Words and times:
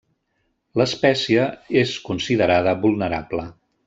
L'espècie 0.81 1.43
és 1.81 1.93
considerada 2.07 2.73
vulnerable. 2.87 3.47